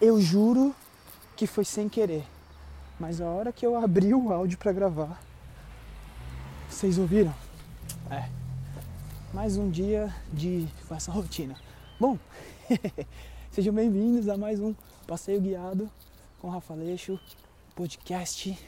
[0.00, 0.74] Eu juro
[1.36, 2.24] que foi sem querer.
[2.98, 5.22] Mas a hora que eu abri o áudio para gravar,
[6.68, 7.34] vocês ouviram?
[8.10, 8.28] É.
[9.32, 11.56] Mais um dia de com essa rotina.
[12.00, 12.18] Bom,
[13.52, 14.74] sejam bem-vindos a mais um
[15.06, 15.90] passeio guiado
[16.40, 17.20] com Rafa Leixo,
[17.76, 18.58] podcast,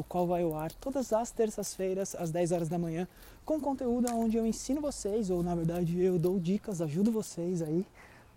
[0.00, 3.06] o qual vai ao ar todas as terças-feiras às 10 horas da manhã,
[3.44, 7.86] com conteúdo onde eu ensino vocês, ou na verdade eu dou dicas, ajudo vocês aí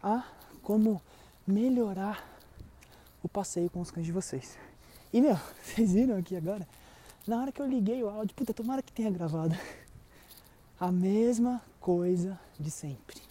[0.02, 0.24] a
[0.62, 1.02] como
[1.48, 2.28] melhorar
[3.24, 4.58] o passeio com os cães de vocês.
[5.12, 6.68] E meu, vocês viram aqui agora?
[7.26, 9.56] Na hora que eu liguei o áudio, puta, tomara que tenha gravado.
[10.78, 13.22] A mesma coisa de sempre.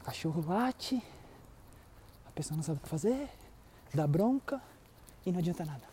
[0.00, 1.00] O cachorro late,
[2.26, 3.28] a pessoa não sabe o que fazer,
[3.94, 4.60] dá bronca
[5.24, 5.91] e não adianta nada.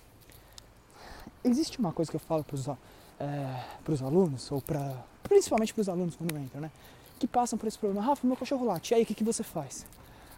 [1.44, 5.90] Existe uma coisa que eu falo para os é, alunos, ou pra, principalmente para os
[5.90, 6.72] alunos quando entram, né?
[7.18, 8.06] Que passam por esse problema.
[8.06, 9.86] Rafa, meu cachorro late, e aí o que, que você faz?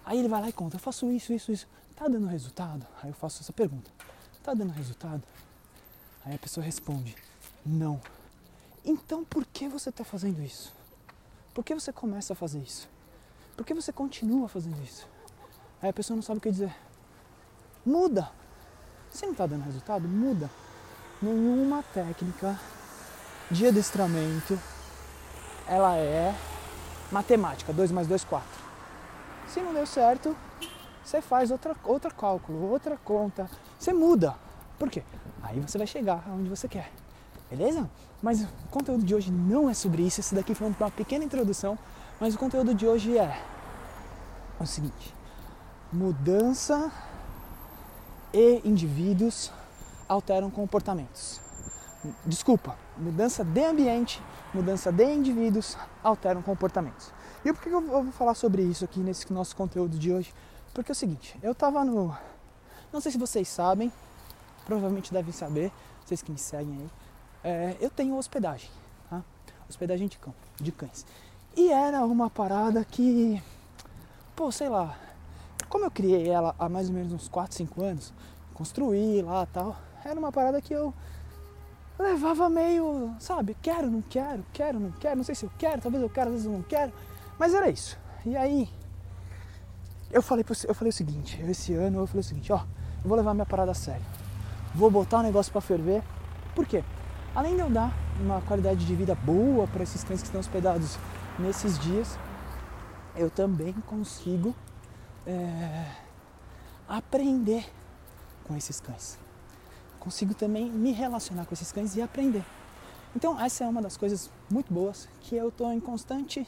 [0.06, 1.68] Aí ele vai lá e conta, eu faço isso, isso, isso.
[1.96, 2.86] Tá dando resultado?
[3.02, 3.92] Aí eu faço essa pergunta.
[4.44, 5.22] Tá dando resultado?
[6.26, 7.16] Aí a pessoa responde,
[7.66, 8.00] não.
[8.84, 10.74] Então por que você está fazendo isso?
[11.54, 12.90] Por que você começa a fazer isso?
[13.56, 15.08] Por que você continua fazendo isso?
[15.82, 16.76] Aí a pessoa não sabe o que dizer.
[17.86, 18.32] Muda!
[19.12, 20.50] Se não está dando resultado, muda.
[21.22, 22.60] Nenhuma técnica
[23.50, 24.60] de adestramento
[25.68, 26.36] ela é
[27.12, 28.48] matemática, 2 mais 2, 4.
[29.48, 30.36] Se não deu certo,
[31.04, 34.36] você faz outra, outra cálculo, outra conta, você muda.
[34.80, 35.04] Por quê?
[35.44, 36.92] Aí você vai chegar aonde você quer.
[37.50, 37.90] Beleza?
[38.22, 40.22] Mas o conteúdo de hoje não é sobre isso.
[40.22, 41.78] Esse daqui foi uma pequena introdução.
[42.20, 43.44] Mas o conteúdo de hoje é
[44.60, 45.14] o seguinte:
[45.92, 46.92] mudança
[48.34, 49.52] e indivíduos
[50.12, 51.40] alteram comportamentos.
[52.26, 54.22] Desculpa, mudança de ambiente,
[54.54, 57.14] mudança de indivíduos alteram comportamentos.
[57.46, 60.34] E por que eu vou falar sobre isso aqui nesse nosso conteúdo de hoje?
[60.74, 62.16] Porque é o seguinte, eu tava no.
[62.92, 63.92] Não sei se vocês sabem,
[64.66, 65.72] provavelmente devem saber,
[66.06, 66.90] vocês que me seguem aí.
[67.44, 68.70] É, eu tenho hospedagem,
[69.10, 69.24] tá?
[69.70, 71.06] Hospedagem de, cão, de cães.
[71.56, 73.42] E era uma parada que,
[74.36, 74.98] pô, sei lá,
[75.70, 78.14] como eu criei ela há mais ou menos uns 4, 5 anos,
[78.54, 80.94] construí lá tal, era uma parada que eu
[81.98, 86.02] levava meio, sabe, quero, não quero, quero, não quero, não sei se eu quero, talvez
[86.02, 86.92] eu quero, às vezes eu não quero,
[87.38, 87.98] mas era isso.
[88.26, 88.70] E aí,
[90.12, 92.60] eu falei, eu falei o seguinte, esse ano eu falei o seguinte, ó,
[93.04, 94.06] eu vou levar minha parada a sério.
[94.74, 96.04] Vou botar o negócio para ferver.
[96.56, 96.84] Por quê?
[97.36, 100.98] Além de eu dar uma qualidade de vida boa para esses cães que estão hospedados
[101.40, 102.18] nesses dias,
[103.16, 104.56] eu também consigo
[105.26, 105.86] é,
[106.88, 107.66] aprender
[108.44, 109.18] com esses cães.
[110.02, 112.44] Consigo também me relacionar com esses cães e aprender.
[113.16, 116.46] Então, essa é uma das coisas muito boas que eu estou em constante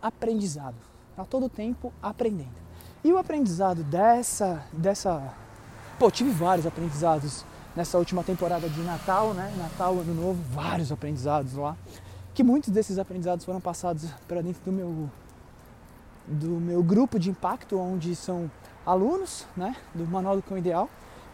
[0.00, 0.76] aprendizado,
[1.16, 2.58] a todo tempo aprendendo.
[3.04, 5.34] E o aprendizado dessa, dessa,
[5.98, 7.44] pô, tive vários aprendizados
[7.76, 9.54] nessa última temporada de Natal, né?
[9.58, 11.76] Natal, Ano Novo, vários aprendizados lá.
[12.32, 15.10] Que muitos desses aprendizados foram passados para dentro do meu
[16.26, 18.50] do meu grupo de impacto, onde são
[18.86, 20.88] alunos, né, do Manual do Cão Ideal,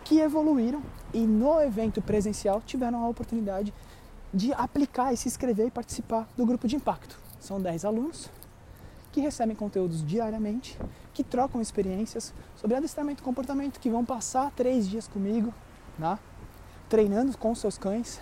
[0.06, 0.80] que evoluíram
[1.12, 3.74] e no evento presencial tiveram a oportunidade
[4.32, 7.18] de aplicar e se inscrever e participar do grupo de impacto.
[7.40, 8.30] São 10 alunos
[9.10, 10.78] que recebem conteúdos diariamente,
[11.12, 15.52] que trocam experiências sobre adestramento e comportamento, que vão passar três dias comigo,
[15.98, 16.20] tá?
[16.88, 18.20] treinando com seus cães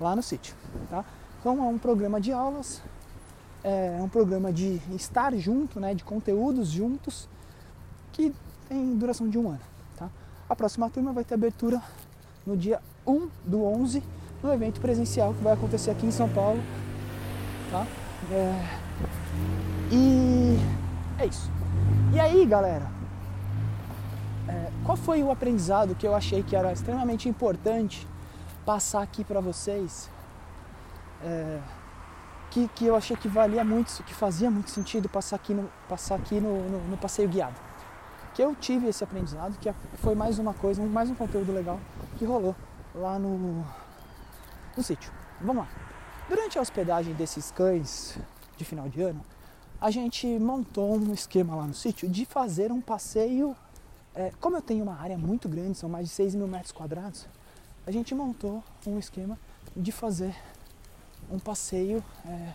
[0.00, 0.56] lá no sítio.
[0.88, 1.04] Tá?
[1.38, 2.82] Então é um programa de aulas,
[3.62, 7.28] é um programa de estar junto, né, de conteúdos juntos,
[8.10, 8.34] que
[8.68, 9.69] tem duração de um ano.
[10.50, 11.80] A próxima turma vai ter abertura
[12.44, 14.02] no dia 1 do 11,
[14.42, 16.60] no evento presencial que vai acontecer aqui em São Paulo.
[17.70, 17.86] Tá?
[18.32, 18.78] É...
[19.92, 20.58] E
[21.20, 21.48] é isso.
[22.12, 22.90] E aí, galera,
[24.48, 28.04] é, qual foi o aprendizado que eu achei que era extremamente importante
[28.66, 30.10] passar aqui para vocês?
[31.22, 31.60] É,
[32.50, 36.16] que, que eu achei que valia muito, que fazia muito sentido passar aqui no, passar
[36.16, 37.69] aqui no, no, no passeio guiado.
[38.34, 41.80] Que eu tive esse aprendizado, que foi mais uma coisa, mais um conteúdo legal
[42.18, 42.54] que rolou
[42.94, 43.64] lá no,
[44.76, 45.12] no sítio.
[45.40, 45.68] Vamos lá.
[46.28, 48.18] Durante a hospedagem desses cães
[48.56, 49.24] de final de ano,
[49.80, 53.56] a gente montou um esquema lá no sítio de fazer um passeio.
[54.14, 57.26] É, como eu tenho uma área muito grande, são mais de 6 mil metros quadrados,
[57.86, 59.38] a gente montou um esquema
[59.76, 60.34] de fazer
[61.30, 62.52] um passeio é,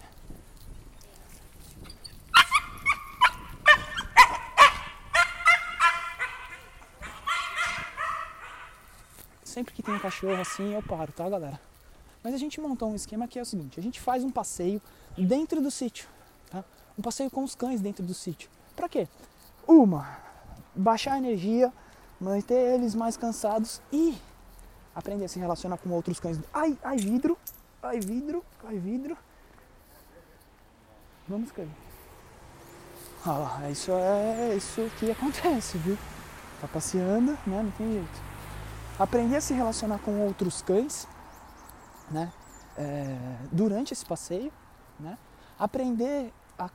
[9.56, 11.58] sempre que tem um cachorro assim, eu paro, tá, galera?
[12.22, 14.82] Mas a gente montou um esquema que é o seguinte: a gente faz um passeio
[15.18, 16.10] dentro do sítio,
[16.52, 16.62] tá?
[17.00, 18.50] Um passeio com os cães dentro do sítio.
[18.76, 19.08] Pra quê?
[19.66, 20.20] Uma,
[20.76, 21.72] baixar a energia,
[22.20, 24.18] manter eles mais cansados e
[24.94, 26.38] aprender a se relacionar com outros cães.
[26.54, 27.38] Ai, ai, vidro,
[27.82, 29.18] ai, vidro, ai, vidro.
[31.30, 31.72] Vamos escrever.
[33.26, 35.98] Ah, isso é isso que acontece, viu?
[36.60, 37.64] Tá passeando, né?
[37.64, 38.35] Não tem jeito.
[38.98, 41.08] Aprender a se relacionar com outros cães,
[42.10, 42.32] né?
[42.78, 43.16] É,
[43.52, 44.52] durante esse passeio,
[45.00, 45.18] né?
[45.58, 46.70] Aprender a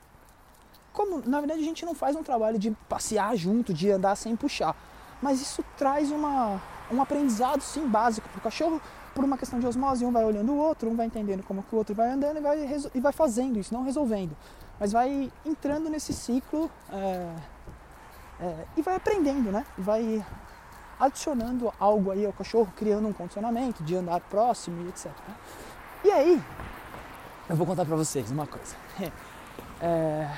[0.93, 4.35] como na verdade a gente não faz um trabalho de passear junto, de andar sem
[4.37, 4.75] puxar,
[5.23, 8.81] mas isso traz uma, um aprendizado sim básico para o cachorro
[9.15, 11.75] por uma questão de osmose, um vai olhando o outro, um vai entendendo como que
[11.75, 14.37] o outro vai andando e vai, e vai fazendo isso, não resolvendo,
[14.79, 17.35] mas vai entrando nesse ciclo é,
[18.41, 19.65] é, e vai aprendendo, né?
[19.77, 20.25] Vai
[21.01, 25.07] adicionando algo aí ao cachorro, criando um condicionamento de andar próximo e etc.
[25.07, 25.35] Né?
[26.05, 26.43] E aí,
[27.49, 28.77] eu vou contar para vocês uma coisa.
[29.83, 30.31] É,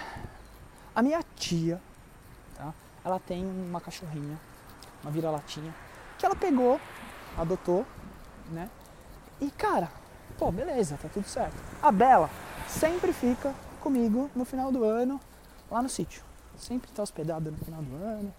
[0.95, 1.83] a minha tia,
[2.55, 2.73] tá?
[3.05, 4.39] ela tem uma cachorrinha,
[5.03, 5.75] uma vira-latinha,
[6.17, 6.81] que ela pegou,
[7.37, 7.85] adotou,
[8.51, 8.71] né?
[9.41, 9.91] E cara,
[10.39, 11.57] pô, beleza, tá tudo certo.
[11.83, 12.31] A Bela
[12.69, 15.21] sempre fica comigo no final do ano
[15.69, 16.23] lá no sítio.
[16.57, 18.33] Sempre tá hospedada no final do ano,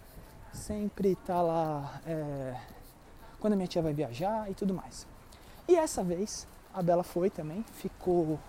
[0.53, 2.55] sempre tá lá é,
[3.39, 5.07] quando a minha tia vai viajar e tudo mais.
[5.67, 8.39] E essa vez a Bela foi também, ficou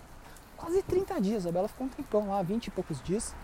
[0.56, 3.34] quase 30 dias, a Bela ficou um tempão lá, 20 e poucos dias.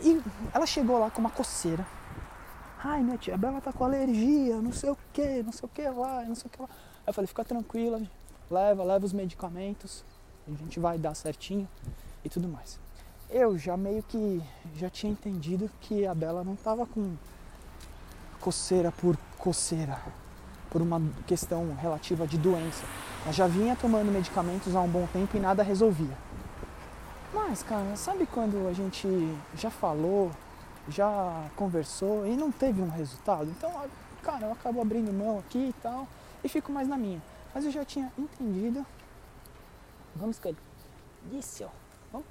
[0.00, 0.20] E
[0.52, 1.86] ela chegou lá com uma coceira.
[2.82, 5.88] Ai, minha tia Bela tá com alergia, não sei o que, não sei o que
[5.88, 6.68] lá, não sei o que lá.
[6.68, 8.00] Aí eu falei, fica tranquila,
[8.50, 10.04] leva, leva os medicamentos,
[10.46, 11.68] a gente vai dar certinho
[12.24, 12.78] e tudo mais.
[13.28, 14.42] Eu já meio que
[14.76, 17.16] já tinha entendido que a Bela não tava com
[18.40, 20.00] coceira por coceira,
[20.70, 22.84] por uma questão relativa de doença.
[23.24, 26.16] Ela já vinha tomando medicamentos há um bom tempo e nada resolvia.
[27.32, 29.06] Mas, cara, sabe quando a gente
[29.54, 30.30] já falou,
[30.88, 33.50] já conversou e não teve um resultado?
[33.50, 33.70] Então,
[34.22, 36.06] cara, eu acabo abrindo mão aqui e tal
[36.42, 37.20] e fico mais na minha.
[37.54, 38.84] Mas eu já tinha entendido.
[40.14, 40.56] Vamos, cara.
[41.32, 41.68] Isso, ó.
[42.12, 42.26] Vamos,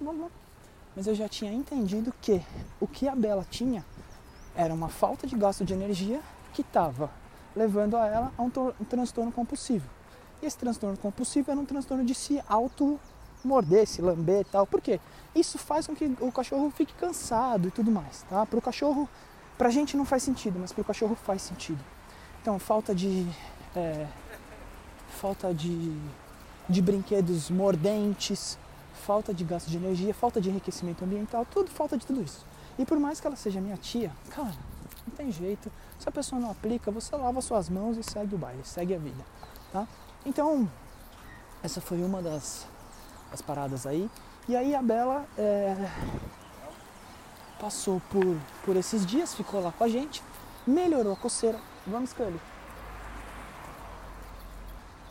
[0.00, 0.32] vamos.
[0.94, 2.42] Mas eu já tinha entendido que
[2.80, 3.84] o que a Bela tinha
[4.56, 6.20] era uma falta de gasto de energia
[6.52, 7.10] que estava
[7.54, 8.50] levando a ela a um,
[8.80, 9.88] um, transtorno compulsivo.
[10.42, 12.98] E esse transtorno compulsivo era um transtorno de se auto
[13.44, 14.66] morder, se lamber e tal.
[14.66, 14.98] Por quê?
[15.34, 18.44] Isso faz com que o cachorro fique cansado e tudo mais, tá?
[18.44, 19.08] Para o cachorro,
[19.56, 21.82] para a gente não faz sentido, mas para o cachorro faz sentido.
[22.40, 23.26] Então, falta de
[23.74, 24.06] é,
[25.16, 25.96] falta de,
[26.68, 28.58] de brinquedos mordentes,
[28.94, 32.44] falta de gasto de energia, falta de enriquecimento ambiental, tudo falta de tudo isso.
[32.78, 34.54] E por mais que ela seja minha tia, cara,
[35.06, 35.70] não tem jeito.
[35.98, 38.98] Se a pessoa não aplica, você lava suas mãos e segue o baile, segue a
[38.98, 39.24] vida,
[39.72, 39.86] tá?
[40.24, 40.68] Então,
[41.62, 42.66] essa foi uma das,
[43.30, 44.10] das paradas aí.
[44.48, 45.74] E aí a Bela é,
[47.58, 50.22] passou por, por esses dias, ficou lá com a gente,
[50.66, 51.58] melhorou a coceira.
[51.86, 52.40] Vamos, Scully.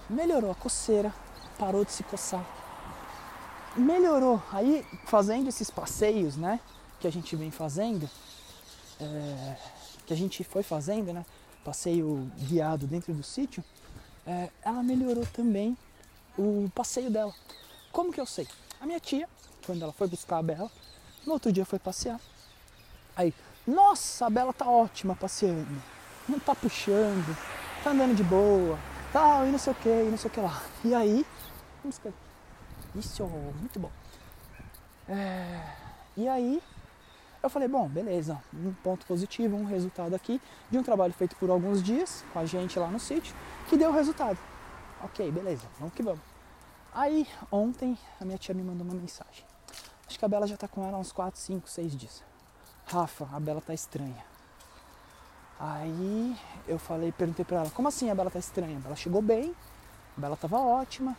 [0.10, 1.14] Melhorou a coceira,
[1.58, 2.46] parou de se coçar.
[3.76, 4.42] Melhorou.
[4.52, 6.60] Aí, fazendo esses passeios, né?
[7.06, 8.10] Que a gente vem fazendo,
[9.00, 9.56] é,
[10.08, 11.24] que a gente foi fazendo, né?
[11.64, 13.64] Passeio guiado dentro do sítio,
[14.26, 15.78] é, ela melhorou também
[16.36, 17.32] o passeio dela.
[17.92, 18.48] Como que eu sei?
[18.82, 19.30] A minha tia,
[19.68, 20.72] quando ela foi buscar a Bela,
[21.28, 22.20] no outro dia foi passear.
[23.16, 23.32] Aí,
[23.68, 25.80] nossa, a Bela tá ótima passeando.
[26.28, 27.38] Não tá puxando,
[27.84, 28.80] tá andando de boa,
[29.14, 30.60] tal, e não sei o que, e não sei o que lá.
[30.84, 31.24] E aí,
[31.84, 32.02] vamos
[32.96, 33.24] Isso,
[33.60, 33.92] muito bom.
[35.08, 35.62] É,
[36.18, 36.62] e aí,
[37.46, 41.50] eu falei, bom, beleza, um ponto positivo, um resultado aqui de um trabalho feito por
[41.50, 43.36] alguns dias com a gente lá no sítio,
[43.70, 44.38] que deu resultado.
[45.04, 46.22] Ok, beleza, vamos que vamos.
[46.94, 49.44] Aí, ontem, a minha tia me mandou uma mensagem.
[50.08, 52.24] Acho que a Bela já tá com ela uns 4, 5, 6 dias.
[52.86, 54.24] Rafa, a Bela tá estranha.
[55.60, 56.36] Aí
[56.68, 58.78] eu falei, perguntei pra ela, como assim a Bela tá estranha?
[58.78, 59.56] A Bela chegou bem,
[60.18, 61.16] a Bela tava ótima.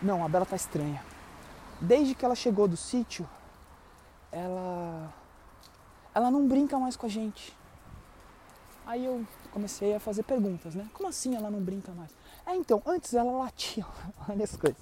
[0.00, 1.02] Não, a Bela tá estranha.
[1.80, 3.28] Desde que ela chegou do sítio,
[4.30, 4.63] ela
[6.14, 7.56] ela não brinca mais com a gente.
[8.86, 10.86] Aí eu comecei a fazer perguntas, né?
[10.92, 12.10] Como assim ela não brinca mais?
[12.46, 13.86] É, então, antes ela latia,
[14.28, 14.80] olha as coisas.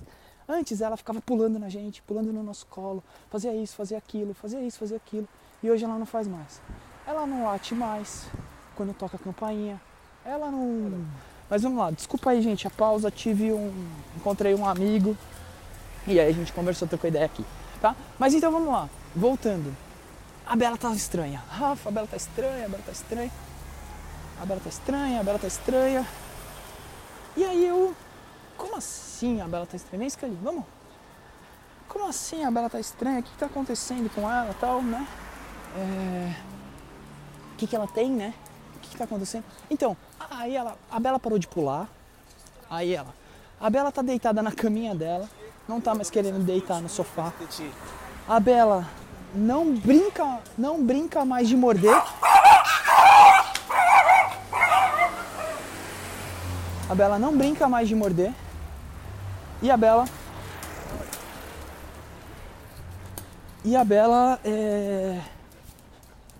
[0.48, 4.60] Antes ela ficava pulando na gente, pulando no nosso colo, fazia isso, fazia aquilo, fazia
[4.60, 5.28] isso, fazia aquilo.
[5.62, 6.60] E hoje ela não faz mais.
[7.06, 8.26] Ela não late mais
[8.74, 9.80] quando toca a campainha.
[10.24, 11.04] Ela não.
[11.48, 13.10] Mas vamos lá, desculpa aí, gente, a pausa.
[13.10, 13.72] Tive um.
[14.16, 15.16] Encontrei um amigo
[16.06, 17.44] e aí a gente conversou, trocou ideia aqui,
[17.80, 17.94] tá?
[18.18, 19.72] Mas então vamos lá, voltando.
[20.52, 21.42] A Bela tá estranha.
[21.48, 23.32] Rafa, a Bela tá estranha, a Bela tá estranha.
[24.38, 26.06] A Bela tá estranha, a Bela tá estranha.
[27.34, 27.96] E aí eu.
[28.58, 30.00] Como assim a Bela tá estranha?
[30.00, 30.64] Vem, Scully, vamos.
[31.88, 33.20] Como assim a Bela tá estranha?
[33.20, 35.08] O que, que tá acontecendo com ela tal, né?
[35.74, 36.36] É...
[37.54, 38.34] O que, que ela tem, né?
[38.76, 39.44] O que, que tá acontecendo?
[39.70, 39.96] Então,
[40.30, 41.88] aí ela, a Bela parou de pular.
[42.68, 43.14] Aí ela.
[43.58, 45.30] A Bela tá deitada na caminha dela.
[45.66, 47.32] Não tá mais querendo deitar no sofá.
[48.28, 48.86] A Bela
[49.34, 51.94] não brinca, não brinca mais de morder.
[56.88, 58.34] A Bela não brinca mais de morder.
[59.62, 60.04] E a Bela.
[63.64, 65.20] E a Bela é,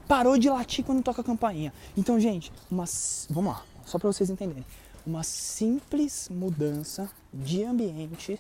[0.06, 1.72] parou de latir quando toca a campainha.
[1.96, 2.84] Então, gente, uma,
[3.30, 4.66] vamos lá, só para vocês entenderem.
[5.06, 8.38] Uma simples mudança de ambiente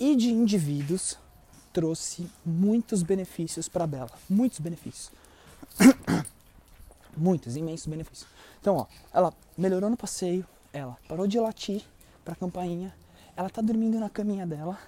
[0.00, 1.18] e de indivíduos
[1.76, 4.10] trouxe muitos benefícios para a Bela.
[4.30, 5.12] Muitos benefícios.
[7.14, 8.26] muitos, imensos benefícios.
[8.58, 11.82] Então, ó, ela melhorou no passeio, ela parou de latir
[12.24, 12.96] para a campainha,
[13.36, 14.78] ela tá dormindo na caminha dela,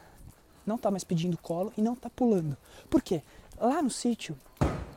[0.64, 2.56] não tá mais pedindo colo e não tá pulando.
[2.88, 3.22] Por quê?
[3.60, 4.34] Lá no sítio,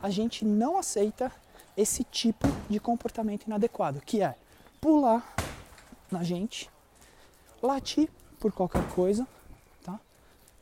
[0.02, 1.30] a gente não aceita
[1.76, 4.34] esse tipo de comportamento inadequado, que é
[4.80, 5.36] pular
[6.10, 6.70] na gente,
[7.62, 8.08] latir
[8.40, 9.28] por qualquer coisa?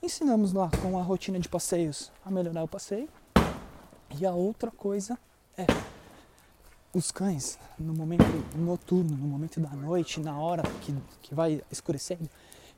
[0.03, 3.07] Ensinamos lá com a rotina de passeios a melhorar o passeio.
[4.19, 5.19] E a outra coisa
[5.59, 5.67] é
[6.95, 8.25] os cães, no momento
[8.57, 12.31] noturno, no momento da noite, na hora que, que vai escurecendo,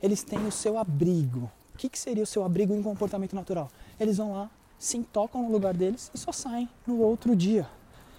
[0.03, 1.49] eles têm o seu abrigo.
[1.73, 3.71] O que, que seria o seu abrigo em comportamento natural?
[4.01, 7.69] Eles vão lá, se intocam no lugar deles e só saem no outro dia.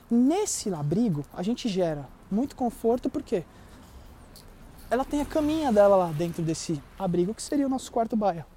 [0.10, 3.44] Nesse abrigo, a gente gera muito conforto porque
[4.90, 8.53] ela tem a caminha dela lá dentro desse abrigo, que seria o nosso quarto baia.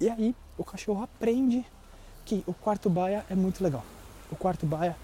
[0.00, 1.64] E aí, o cachorro aprende
[2.24, 3.84] que o quarto baia é muito legal.
[4.30, 4.96] O quarto baia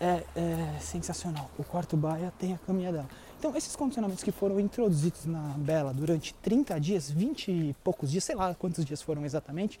[0.00, 1.50] é, é, sensacional.
[1.58, 3.08] O quarto baia tem a caminha dela.
[3.38, 8.24] Então, esses condicionamentos que foram introduzidos na Bela durante 30 dias, 20 e poucos dias,
[8.24, 9.78] sei lá quantos dias foram exatamente,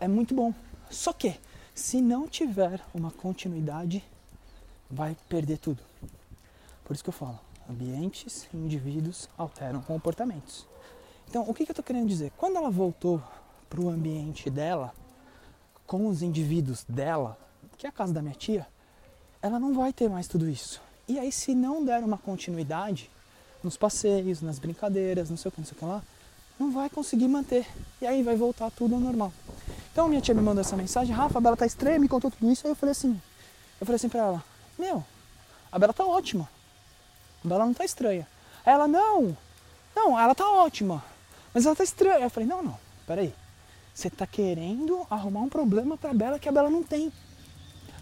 [0.00, 0.52] é muito bom.
[0.90, 1.38] Só que,
[1.74, 4.04] se não tiver uma continuidade,
[4.90, 5.82] vai perder tudo.
[6.84, 10.66] Por isso que eu falo, ambientes e indivíduos alteram comportamentos.
[11.28, 12.32] Então, o que, que eu estou querendo dizer?
[12.36, 13.22] Quando ela voltou
[13.68, 14.92] para o ambiente dela,
[15.86, 17.38] com os indivíduos dela,
[17.76, 18.66] que é a casa da minha tia,
[19.40, 20.80] ela não vai ter mais tudo isso.
[21.08, 23.10] E aí, se não der uma continuidade
[23.62, 26.02] nos passeios, nas brincadeiras, não sei o que, não sei o que lá,
[26.58, 27.66] não vai conseguir manter.
[28.00, 29.32] E aí vai voltar tudo ao normal.
[29.90, 32.50] Então, minha tia me mandou essa mensagem: Rafa, a Bela tá estranha, me contou tudo
[32.50, 32.66] isso.
[32.66, 33.20] Aí eu falei assim:
[33.80, 34.44] eu falei assim pra ela:
[34.78, 35.04] Meu,
[35.70, 36.48] a Bela tá ótima.
[37.44, 38.28] A Bela não tá estranha.
[38.64, 39.36] Aí ela: Não,
[39.94, 41.02] não, ela tá ótima.
[41.52, 42.24] Mas ela tá estranha.
[42.24, 43.34] Eu falei: Não, não, peraí.
[43.94, 47.12] Você tá querendo arrumar um problema pra Bela que a Bela não tem.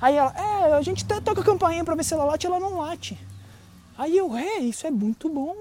[0.01, 2.61] Aí ela, é, a gente até toca a campainha pra ver se ela late, ela
[2.61, 3.19] não late.
[3.99, 5.55] Aí eu, é, isso é muito bom.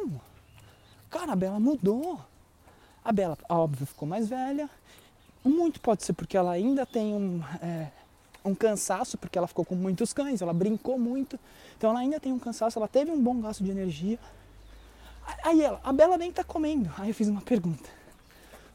[1.10, 2.22] Cara, a Bela mudou.
[3.04, 4.70] A Bela, óbvio, ficou mais velha.
[5.44, 7.88] Muito pode ser porque ela ainda tem um, é,
[8.46, 11.40] um cansaço, porque ela ficou com muitos cães, ela brincou muito.
[11.78, 14.20] Então ela ainda tem um cansaço, ela teve um bom gasto de energia.
[15.44, 16.92] Aí ela, a Bela nem tá comendo.
[16.98, 17.90] Aí eu fiz uma pergunta.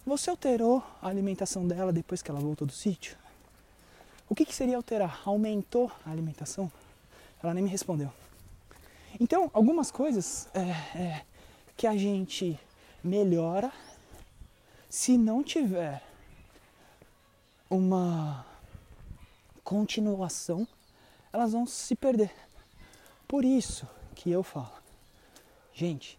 [0.07, 3.17] Você alterou a alimentação dela depois que ela voltou do sítio?
[4.29, 5.23] O que, que seria alterar?
[5.25, 6.71] Aumentou a alimentação?
[7.43, 8.11] Ela nem me respondeu.
[9.21, 11.23] Então, algumas coisas é, é,
[11.77, 12.59] que a gente
[13.03, 13.73] melhora
[14.89, 16.03] se não tiver
[17.69, 18.47] uma
[19.63, 20.67] continuação,
[21.33, 22.33] elas vão se perder.
[23.27, 24.73] Por isso que eu falo,
[25.73, 26.19] gente,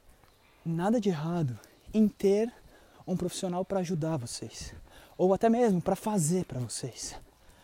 [0.66, 1.60] nada de errado
[1.94, 2.52] em ter
[3.08, 4.74] um profissional para ajudar vocês,
[5.18, 7.16] ou até mesmo para fazer para vocês.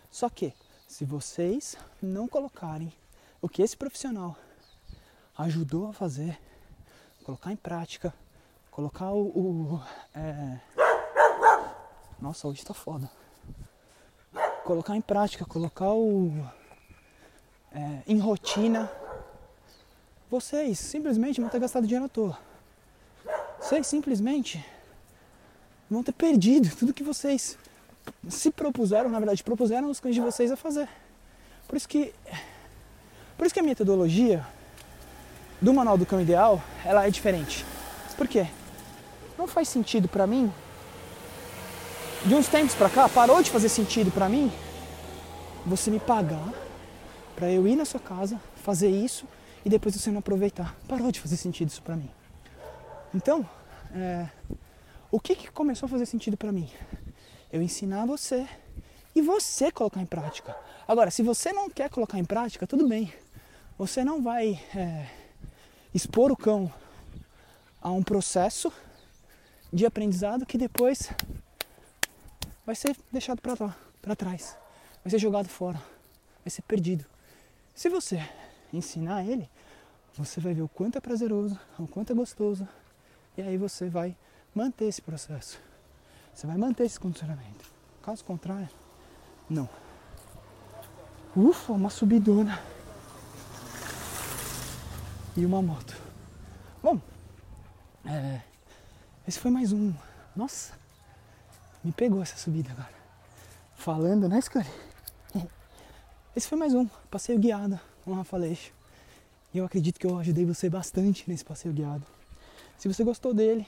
[0.10, 0.54] Só que,
[0.88, 2.94] se vocês não colocarem
[3.42, 4.38] o que esse profissional
[5.38, 6.40] ajudou a fazer,
[7.24, 8.14] colocar em prática,
[8.70, 9.28] colocar o.
[9.28, 10.60] o é...
[12.20, 13.10] Nossa, hoje tá foda.
[14.64, 16.32] Colocar em prática, colocar o.
[17.72, 18.92] É, em rotina,
[20.30, 22.51] vocês simplesmente vão ter gastado dinheiro à toa.
[23.72, 24.62] Vocês simplesmente
[25.90, 27.58] vão ter perdido tudo que vocês
[28.28, 30.90] se propuseram, na verdade, propuseram os cães de vocês a fazer.
[31.70, 32.14] Por isso que
[33.38, 34.46] por isso que a metodologia
[35.62, 37.66] do manual do cão ideal, ela é diferente.
[38.18, 38.46] Por quê?
[39.38, 40.52] Não faz sentido para mim.
[42.26, 44.52] De uns tempos para cá, parou de fazer sentido para mim
[45.66, 46.54] você me pagar
[47.38, 49.26] para eu ir na sua casa, fazer isso
[49.64, 50.76] e depois você não aproveitar.
[50.90, 52.10] Parou de fazer sentido isso para mim.
[53.14, 53.48] Então,
[53.94, 54.30] é,
[55.12, 56.70] o que, que começou a fazer sentido para mim?
[57.52, 58.48] eu ensinar você
[59.14, 60.56] e você colocar em prática.
[60.88, 63.14] Agora, se você não quer colocar em prática, tudo bem.
[63.78, 65.10] Você não vai é,
[65.94, 66.72] expor o cão
[67.82, 68.72] a um processo
[69.74, 71.12] de aprendizado que depois
[72.66, 74.58] vai ser deixado para trás,
[75.04, 75.82] vai ser jogado fora,
[76.44, 77.06] vai ser perdido.
[77.74, 78.22] Se você
[78.72, 79.50] ensinar ele,
[80.16, 82.68] você vai ver o quanto é prazeroso, o quanto é gostoso,
[83.42, 84.16] e aí você vai
[84.54, 85.60] manter esse processo.
[86.34, 87.66] Você vai manter esse condicionamento.
[88.02, 88.70] Caso contrário,
[89.50, 89.68] não.
[91.36, 92.62] Ufa, uma subidona.
[95.36, 95.98] E uma moto.
[96.84, 97.00] Bom,
[98.06, 98.42] é,
[99.28, 99.94] esse foi mais um.
[100.36, 100.74] Nossa,
[101.84, 103.02] me pegou essa subida agora.
[103.76, 104.70] Falando, né, Scotty?
[106.36, 108.72] Esse foi mais um passeio guiado com o Rafa Leixo.
[109.54, 112.06] E eu acredito que eu ajudei você bastante nesse passeio guiado.
[112.82, 113.68] Se você gostou dele,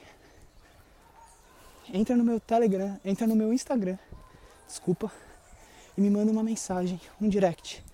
[1.94, 3.96] entra no meu Telegram, entra no meu Instagram,
[4.68, 5.12] desculpa,
[5.96, 7.86] e me manda uma mensagem, um direct.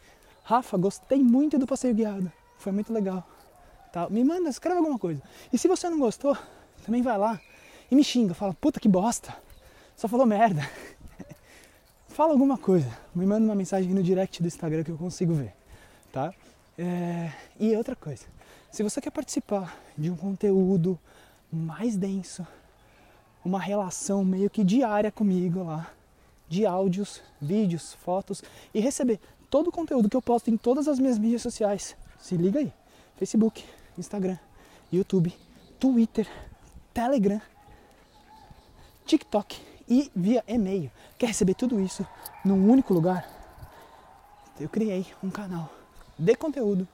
[0.45, 3.27] Rafa, gostei muito do passeio guiado, foi muito legal.
[3.91, 4.09] Tá?
[4.09, 5.21] Me manda, escreve alguma coisa.
[5.51, 6.37] E se você não gostou,
[6.85, 7.37] também vai lá
[7.91, 9.35] e me xinga, fala, puta que bosta,
[9.97, 10.61] só falou merda.
[12.07, 15.53] fala alguma coisa, me manda uma mensagem no direct do Instagram que eu consigo ver,
[16.13, 16.33] tá?
[16.81, 17.33] É...
[17.59, 18.25] E outra coisa,
[18.71, 20.97] se você quer participar de um conteúdo
[21.51, 22.47] mais denso,
[23.43, 25.91] uma relação meio que diária comigo lá,
[26.47, 28.41] de áudios, vídeos, fotos
[28.73, 29.19] e receber
[29.49, 32.71] todo o conteúdo que eu posto em todas as minhas mídias sociais, se liga aí:
[33.17, 33.61] Facebook,
[33.97, 34.37] Instagram,
[34.89, 35.35] YouTube,
[35.77, 36.29] Twitter,
[36.93, 37.41] Telegram,
[39.05, 40.89] TikTok e via e-mail.
[41.17, 42.07] Quer receber tudo isso
[42.45, 43.29] num único lugar?
[44.57, 45.78] Eu criei um canal
[46.19, 46.85] de conteúdo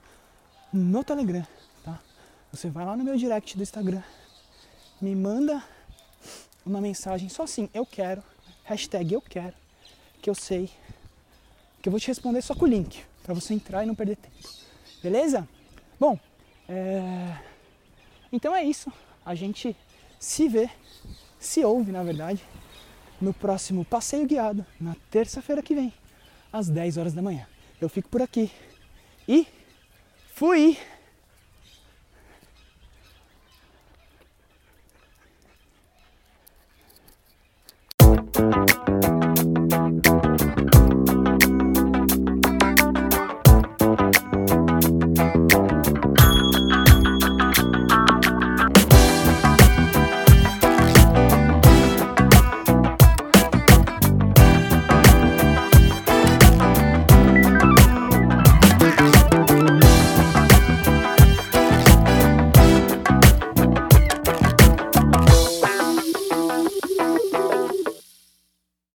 [0.71, 1.45] no Telegram,
[1.83, 1.99] tá?
[2.51, 4.03] Você vai lá no meu direct do Instagram,
[5.01, 5.63] me manda
[6.63, 8.23] uma mensagem só assim, eu quero,
[8.63, 9.55] hashtag eu quero,
[10.21, 10.69] que eu sei,
[11.81, 14.17] que eu vou te responder só com o link, para você entrar e não perder
[14.17, 14.35] tempo.
[15.01, 15.47] Beleza?
[15.99, 16.19] Bom,
[16.69, 17.35] é...
[18.31, 18.91] então é isso.
[19.25, 19.75] A gente
[20.19, 20.69] se vê,
[21.39, 22.43] se ouve na verdade,
[23.19, 25.91] no próximo passeio guiado, na terça-feira que vem,
[26.53, 27.47] às 10 horas da manhã.
[27.81, 28.51] Eu fico por aqui
[29.27, 29.45] e
[30.33, 30.77] fui!